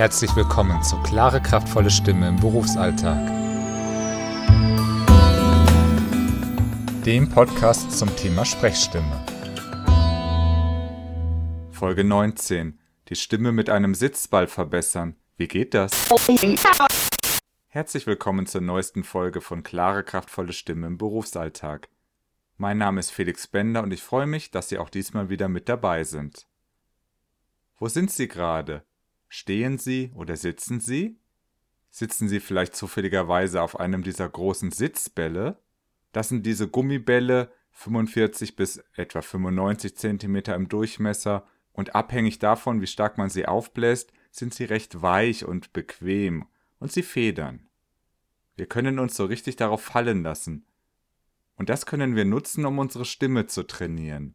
Herzlich 0.00 0.34
willkommen 0.34 0.82
zu 0.82 0.96
Klare, 1.02 1.42
kraftvolle 1.42 1.90
Stimme 1.90 2.26
im 2.26 2.36
Berufsalltag. 2.36 3.18
Dem 7.04 7.28
Podcast 7.28 7.92
zum 7.98 8.08
Thema 8.16 8.46
Sprechstimme. 8.46 9.26
Folge 11.70 12.02
19. 12.04 12.80
Die 13.10 13.14
Stimme 13.14 13.52
mit 13.52 13.68
einem 13.68 13.94
Sitzball 13.94 14.46
verbessern. 14.46 15.16
Wie 15.36 15.48
geht 15.48 15.74
das? 15.74 15.92
Herzlich 17.68 18.06
willkommen 18.06 18.46
zur 18.46 18.62
neuesten 18.62 19.04
Folge 19.04 19.42
von 19.42 19.62
Klare, 19.62 20.02
kraftvolle 20.02 20.54
Stimme 20.54 20.86
im 20.86 20.96
Berufsalltag. 20.96 21.90
Mein 22.56 22.78
Name 22.78 23.00
ist 23.00 23.10
Felix 23.10 23.46
Bender 23.46 23.82
und 23.82 23.92
ich 23.92 24.02
freue 24.02 24.26
mich, 24.26 24.50
dass 24.50 24.70
Sie 24.70 24.78
auch 24.78 24.88
diesmal 24.88 25.28
wieder 25.28 25.50
mit 25.50 25.68
dabei 25.68 26.04
sind. 26.04 26.46
Wo 27.76 27.88
sind 27.88 28.10
Sie 28.10 28.28
gerade? 28.28 28.82
Stehen 29.32 29.78
Sie 29.78 30.10
oder 30.16 30.36
sitzen 30.36 30.80
Sie? 30.80 31.16
Sitzen 31.88 32.28
Sie 32.28 32.40
vielleicht 32.40 32.74
zufälligerweise 32.74 33.62
auf 33.62 33.78
einem 33.78 34.02
dieser 34.02 34.28
großen 34.28 34.72
Sitzbälle? 34.72 35.62
Das 36.10 36.28
sind 36.28 36.44
diese 36.44 36.68
Gummibälle, 36.68 37.52
45 37.70 38.56
bis 38.56 38.82
etwa 38.96 39.22
95 39.22 39.96
cm 39.96 40.36
im 40.36 40.68
Durchmesser 40.68 41.46
und 41.72 41.94
abhängig 41.94 42.40
davon, 42.40 42.80
wie 42.80 42.88
stark 42.88 43.18
man 43.18 43.30
sie 43.30 43.46
aufbläst, 43.46 44.12
sind 44.32 44.52
sie 44.52 44.64
recht 44.64 45.00
weich 45.00 45.44
und 45.44 45.72
bequem 45.72 46.46
und 46.80 46.90
sie 46.90 47.04
federn. 47.04 47.68
Wir 48.56 48.66
können 48.66 48.98
uns 48.98 49.14
so 49.14 49.26
richtig 49.26 49.54
darauf 49.54 49.80
fallen 49.80 50.24
lassen. 50.24 50.66
Und 51.54 51.68
das 51.68 51.86
können 51.86 52.16
wir 52.16 52.24
nutzen, 52.24 52.66
um 52.66 52.80
unsere 52.80 53.04
Stimme 53.04 53.46
zu 53.46 53.62
trainieren. 53.62 54.34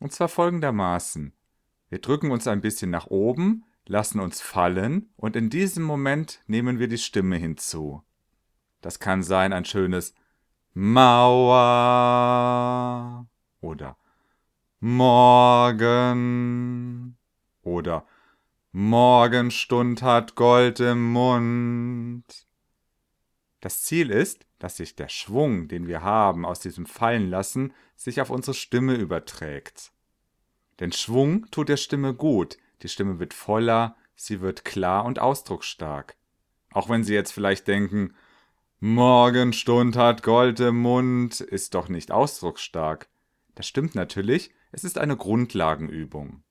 Und 0.00 0.12
zwar 0.12 0.28
folgendermaßen. 0.28 1.32
Wir 1.90 2.00
drücken 2.00 2.32
uns 2.32 2.48
ein 2.48 2.60
bisschen 2.60 2.90
nach 2.90 3.06
oben, 3.06 3.64
lassen 3.86 4.20
uns 4.20 4.40
fallen 4.40 5.10
und 5.16 5.36
in 5.36 5.50
diesem 5.50 5.82
Moment 5.84 6.40
nehmen 6.46 6.78
wir 6.78 6.88
die 6.88 6.98
Stimme 6.98 7.36
hinzu. 7.36 8.02
Das 8.80 8.98
kann 8.98 9.22
sein 9.22 9.52
ein 9.52 9.64
schönes 9.64 10.14
Mauer 10.74 11.56
oder 13.60 13.96
Morgen 14.80 15.98
oder 17.62 18.06
Morgenstund 18.72 20.02
hat 20.02 20.34
Gold 20.34 20.80
im 20.80 21.12
Mund. 21.12 22.24
Das 23.60 23.82
Ziel 23.82 24.10
ist, 24.10 24.46
dass 24.58 24.78
sich 24.78 24.96
der 24.96 25.08
Schwung, 25.08 25.68
den 25.68 25.86
wir 25.86 26.02
haben 26.02 26.46
aus 26.46 26.60
diesem 26.60 26.86
Fallenlassen, 26.86 27.74
sich 27.94 28.20
auf 28.20 28.30
unsere 28.30 28.54
Stimme 28.54 28.94
überträgt. 28.94 29.92
Denn 30.80 30.90
Schwung 30.90 31.50
tut 31.50 31.68
der 31.68 31.76
Stimme 31.76 32.14
gut, 32.14 32.56
die 32.82 32.88
Stimme 32.88 33.18
wird 33.18 33.34
voller, 33.34 33.96
sie 34.14 34.40
wird 34.40 34.64
klar 34.64 35.04
und 35.04 35.18
ausdrucksstark. 35.18 36.16
Auch 36.72 36.88
wenn 36.88 37.04
Sie 37.04 37.14
jetzt 37.14 37.32
vielleicht 37.32 37.68
denken, 37.68 38.14
Morgenstund 38.80 39.96
hat 39.96 40.22
Gold 40.22 40.58
im 40.60 40.78
Mund, 40.78 41.40
ist 41.40 41.74
doch 41.74 41.88
nicht 41.88 42.10
ausdrucksstark. 42.10 43.08
Das 43.54 43.66
stimmt 43.66 43.94
natürlich, 43.94 44.50
es 44.72 44.84
ist 44.84 44.98
eine 44.98 45.16
Grundlagenübung. 45.16 46.42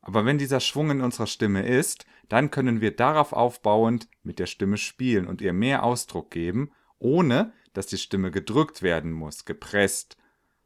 Aber 0.00 0.24
wenn 0.24 0.38
dieser 0.38 0.60
Schwung 0.60 0.90
in 0.90 1.00
unserer 1.00 1.26
Stimme 1.26 1.66
ist, 1.66 2.06
dann 2.28 2.50
können 2.50 2.80
wir 2.80 2.94
darauf 2.94 3.32
aufbauend 3.32 4.08
mit 4.22 4.38
der 4.38 4.46
Stimme 4.46 4.76
spielen 4.76 5.26
und 5.26 5.40
ihr 5.40 5.52
mehr 5.52 5.82
Ausdruck 5.82 6.30
geben, 6.30 6.70
ohne 6.98 7.52
dass 7.72 7.86
die 7.86 7.98
Stimme 7.98 8.30
gedrückt 8.30 8.82
werden 8.82 9.10
muss, 9.10 9.44
gepresst 9.44 10.16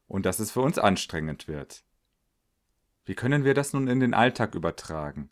und 0.07 0.27
dass 0.27 0.41
es 0.41 0.51
für 0.51 0.61
uns 0.61 0.79
anstrengend 0.79 1.49
wird. 1.49 1.85
Wie 3.05 3.15
können 3.15 3.45
wir 3.45 3.55
das 3.55 3.73
nun 3.73 3.89
in 3.89 4.01
den 4.01 4.15
Alltag 4.15 4.55
übertragen? 4.55 5.31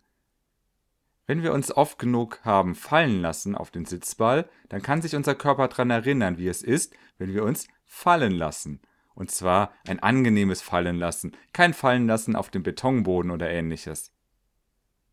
Wenn 1.27 1.42
wir 1.42 1.52
uns 1.52 1.70
oft 1.70 1.98
genug 1.98 2.41
haben 2.44 2.75
fallen 2.75 3.20
lassen 3.20 3.55
auf 3.55 3.70
den 3.70 3.84
Sitzball, 3.84 4.48
dann 4.70 4.81
kann 4.81 5.03
sich 5.03 5.15
unser 5.15 5.34
Körper 5.34 5.69
daran 5.69 5.91
erinnern, 5.91 6.38
wie 6.38 6.48
es 6.48 6.62
ist, 6.62 6.94
wenn 7.19 7.34
wir 7.34 7.44
uns 7.44 7.69
fallen 7.84 8.32
lassen. 8.32 8.81
Und 9.15 9.31
zwar 9.31 9.72
ein 9.87 9.98
angenehmes 9.98 10.62
Fallen 10.62 10.97
lassen, 10.97 11.32
kein 11.53 11.75
Fallen 11.75 12.06
lassen 12.06 12.34
auf 12.34 12.50
dem 12.50 12.62
Betonboden 12.62 13.31
oder 13.31 13.50
ähnliches. 13.50 14.12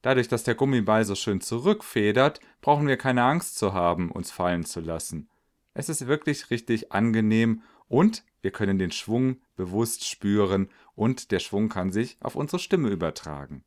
Dadurch, 0.04 0.28
dass 0.28 0.44
der 0.44 0.56
Gummiball 0.56 1.04
so 1.04 1.16
schön 1.16 1.42
zurückfedert, 1.42 2.40
brauchen 2.62 2.88
wir 2.88 2.96
keine 2.96 3.24
Angst 3.24 3.58
zu 3.58 3.74
haben, 3.74 4.12
uns 4.12 4.32
fallen 4.32 4.64
zu 4.64 4.80
lassen. 4.80 5.30
Es 5.74 5.90
ist 5.90 6.08
wirklich 6.08 6.52
richtig 6.52 6.92
angenehm 6.92 7.64
und 7.88 8.24
wir 8.42 8.52
können 8.52 8.78
den 8.78 8.92
Schwung 8.92 9.42
bewusst 9.56 10.06
spüren 10.06 10.70
und 10.96 11.32
der 11.32 11.40
Schwung 11.40 11.70
kann 11.70 11.92
sich 11.92 12.18
auf 12.22 12.36
unsere 12.36 12.60
Stimme 12.60 12.90
übertragen. 12.90 13.64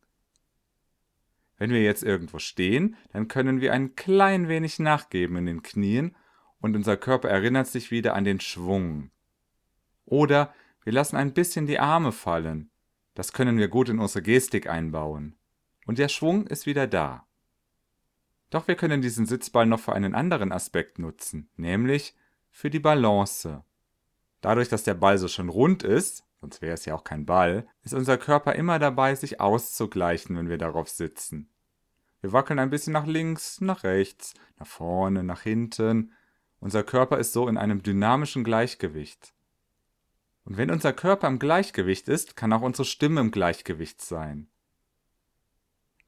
Wenn 1.56 1.70
wir 1.70 1.82
jetzt 1.82 2.04
irgendwo 2.04 2.38
stehen, 2.38 2.96
dann 3.12 3.28
können 3.28 3.60
wir 3.60 3.72
ein 3.72 3.96
klein 3.96 4.48
wenig 4.48 4.78
nachgeben 4.78 5.36
in 5.36 5.46
den 5.46 5.62
Knien 5.62 6.16
und 6.60 6.76
unser 6.76 6.96
Körper 6.96 7.28
erinnert 7.28 7.66
sich 7.66 7.90
wieder 7.90 8.14
an 8.14 8.24
den 8.24 8.40
Schwung. 8.40 9.10
Oder 10.04 10.54
wir 10.84 10.92
lassen 10.92 11.16
ein 11.16 11.34
bisschen 11.34 11.66
die 11.66 11.78
Arme 11.78 12.12
fallen. 12.12 12.70
Das 13.14 13.32
können 13.32 13.58
wir 13.58 13.68
gut 13.68 13.88
in 13.88 13.98
unsere 13.98 14.22
Gestik 14.22 14.68
einbauen. 14.68 15.36
Und 15.86 15.98
der 15.98 16.08
Schwung 16.08 16.46
ist 16.46 16.66
wieder 16.66 16.86
da. 16.86 17.26
Doch 18.50 18.68
wir 18.68 18.76
können 18.76 19.02
diesen 19.02 19.26
Sitzball 19.26 19.66
noch 19.66 19.80
für 19.80 19.92
einen 19.92 20.14
anderen 20.14 20.52
Aspekt 20.52 20.98
nutzen, 20.98 21.50
nämlich 21.56 22.14
für 22.50 22.70
die 22.70 22.78
Balance. 22.78 23.64
Dadurch, 24.40 24.68
dass 24.68 24.84
der 24.84 24.94
Ball 24.94 25.18
so 25.18 25.28
schon 25.28 25.48
rund 25.48 25.82
ist, 25.82 26.24
sonst 26.40 26.62
wäre 26.62 26.74
es 26.74 26.84
ja 26.84 26.94
auch 26.94 27.04
kein 27.04 27.26
Ball, 27.26 27.66
ist 27.82 27.94
unser 27.94 28.18
Körper 28.18 28.54
immer 28.54 28.78
dabei, 28.78 29.14
sich 29.14 29.40
auszugleichen, 29.40 30.36
wenn 30.36 30.48
wir 30.48 30.58
darauf 30.58 30.88
sitzen. 30.88 31.50
Wir 32.20 32.32
wackeln 32.32 32.58
ein 32.58 32.70
bisschen 32.70 32.92
nach 32.92 33.06
links, 33.06 33.60
nach 33.60 33.84
rechts, 33.84 34.34
nach 34.58 34.66
vorne, 34.66 35.22
nach 35.22 35.42
hinten. 35.42 36.12
Unser 36.60 36.82
Körper 36.82 37.18
ist 37.18 37.32
so 37.32 37.48
in 37.48 37.56
einem 37.56 37.82
dynamischen 37.82 38.44
Gleichgewicht. 38.44 39.34
Und 40.44 40.56
wenn 40.56 40.70
unser 40.70 40.92
Körper 40.92 41.28
im 41.28 41.38
Gleichgewicht 41.38 42.08
ist, 42.08 42.34
kann 42.34 42.52
auch 42.52 42.62
unsere 42.62 42.86
Stimme 42.86 43.20
im 43.20 43.30
Gleichgewicht 43.30 44.00
sein. 44.00 44.48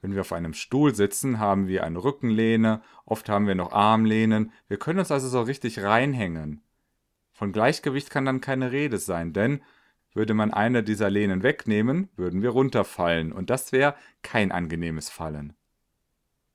Wenn 0.01 0.15
wir 0.15 0.23
auf 0.23 0.33
einem 0.33 0.55
Stuhl 0.55 0.95
sitzen, 0.95 1.39
haben 1.39 1.69
wir 1.69 1.85
eine 1.85 2.03
Rückenlehne, 2.03 2.83
oft 3.05 3.29
haben 3.29 3.47
wir 3.47 3.55
noch 3.55 3.73
Armlehnen, 3.73 4.53
wir 4.67 4.79
können 4.79 4.99
uns 4.99 5.11
also 5.11 5.29
so 5.29 5.43
richtig 5.43 5.83
reinhängen. 5.83 6.62
Von 7.41 7.53
Gleichgewicht 7.53 8.11
kann 8.11 8.27
dann 8.27 8.43
keine 8.43 8.71
Rede 8.71 8.99
sein, 8.99 9.33
denn 9.33 9.62
würde 10.12 10.34
man 10.34 10.53
eine 10.53 10.83
dieser 10.83 11.09
Lehnen 11.09 11.43
wegnehmen, 11.43 12.11
würden 12.15 12.43
wir 12.43 12.51
runterfallen, 12.51 13.33
und 13.33 13.49
das 13.49 13.73
wäre 13.73 13.95
kein 14.21 14.53
angenehmes 14.53 15.09
Fallen. 15.09 15.55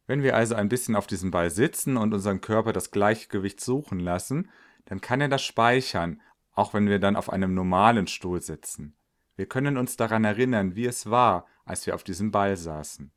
Wenn 0.05 0.21
wir 0.21 0.35
also 0.35 0.53
ein 0.53 0.69
bisschen 0.69 0.95
auf 0.95 1.07
diesem 1.07 1.31
Ball 1.31 1.49
sitzen 1.49 1.97
und 1.97 2.13
unseren 2.13 2.39
Körper 2.39 2.71
das 2.71 2.91
Gleichgewicht 2.91 3.61
suchen 3.61 3.99
lassen, 3.99 4.51
dann 4.85 5.01
kann 5.01 5.21
er 5.21 5.27
das 5.27 5.41
speichern, 5.41 6.21
auch 6.53 6.75
wenn 6.75 6.87
wir 6.87 6.99
dann 6.99 7.15
auf 7.15 7.31
einem 7.31 7.55
normalen 7.55 8.05
Stuhl 8.05 8.43
sitzen. 8.43 8.95
Wir 9.37 9.47
können 9.47 9.77
uns 9.77 9.97
daran 9.97 10.23
erinnern, 10.23 10.75
wie 10.75 10.85
es 10.85 11.09
war, 11.09 11.47
als 11.65 11.87
wir 11.87 11.95
auf 11.95 12.03
diesem 12.03 12.29
Ball 12.29 12.57
saßen. 12.57 13.11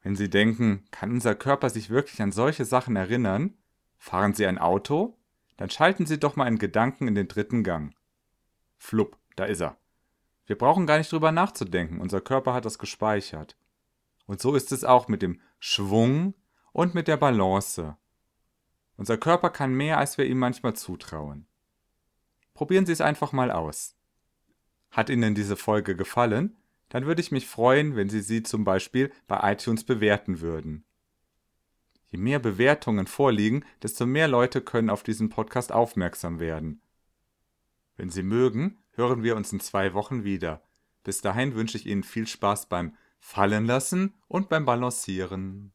Wenn 0.00 0.16
Sie 0.16 0.30
denken, 0.30 0.84
kann 0.90 1.10
unser 1.10 1.34
Körper 1.34 1.68
sich 1.68 1.90
wirklich 1.90 2.22
an 2.22 2.32
solche 2.32 2.64
Sachen 2.64 2.96
erinnern? 2.96 3.58
Fahren 3.98 4.32
Sie 4.32 4.46
ein 4.46 4.56
Auto? 4.56 5.18
Dann 5.62 5.70
schalten 5.70 6.06
Sie 6.06 6.18
doch 6.18 6.34
mal 6.34 6.46
einen 6.46 6.58
Gedanken 6.58 7.06
in 7.06 7.14
den 7.14 7.28
dritten 7.28 7.62
Gang. 7.62 7.94
Flupp, 8.78 9.16
da 9.36 9.44
ist 9.44 9.60
er. 9.60 9.76
Wir 10.44 10.58
brauchen 10.58 10.88
gar 10.88 10.98
nicht 10.98 11.12
drüber 11.12 11.30
nachzudenken, 11.30 12.00
unser 12.00 12.20
Körper 12.20 12.52
hat 12.52 12.64
das 12.64 12.80
gespeichert. 12.80 13.56
Und 14.26 14.40
so 14.40 14.56
ist 14.56 14.72
es 14.72 14.82
auch 14.82 15.06
mit 15.06 15.22
dem 15.22 15.40
Schwung 15.60 16.34
und 16.72 16.96
mit 16.96 17.06
der 17.06 17.16
Balance. 17.16 17.96
Unser 18.96 19.16
Körper 19.18 19.50
kann 19.50 19.72
mehr, 19.72 19.98
als 19.98 20.18
wir 20.18 20.26
ihm 20.26 20.40
manchmal 20.40 20.74
zutrauen. 20.74 21.46
Probieren 22.54 22.84
Sie 22.84 22.92
es 22.92 23.00
einfach 23.00 23.30
mal 23.30 23.52
aus. 23.52 23.94
Hat 24.90 25.10
Ihnen 25.10 25.36
diese 25.36 25.54
Folge 25.54 25.94
gefallen? 25.94 26.56
Dann 26.88 27.06
würde 27.06 27.20
ich 27.20 27.30
mich 27.30 27.46
freuen, 27.46 27.94
wenn 27.94 28.08
Sie 28.08 28.22
sie 28.22 28.42
zum 28.42 28.64
Beispiel 28.64 29.12
bei 29.28 29.52
iTunes 29.52 29.84
bewerten 29.84 30.40
würden. 30.40 30.84
Je 32.12 32.18
mehr 32.18 32.38
Bewertungen 32.38 33.06
vorliegen, 33.06 33.64
desto 33.82 34.04
mehr 34.04 34.28
Leute 34.28 34.60
können 34.60 34.90
auf 34.90 35.02
diesen 35.02 35.30
Podcast 35.30 35.72
aufmerksam 35.72 36.40
werden. 36.40 36.82
Wenn 37.96 38.10
Sie 38.10 38.22
mögen, 38.22 38.82
hören 38.90 39.22
wir 39.22 39.34
uns 39.34 39.50
in 39.50 39.60
zwei 39.60 39.94
Wochen 39.94 40.22
wieder. 40.22 40.62
Bis 41.04 41.22
dahin 41.22 41.54
wünsche 41.54 41.78
ich 41.78 41.86
Ihnen 41.86 42.02
viel 42.02 42.26
Spaß 42.26 42.66
beim 42.66 42.94
Fallen 43.18 43.64
lassen 43.64 44.14
und 44.28 44.50
beim 44.50 44.66
Balancieren. 44.66 45.72